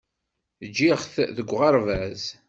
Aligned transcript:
Ǧǧiɣ-t 0.69 1.13
deg 1.35 1.49
uɣerbaz. 1.55 2.23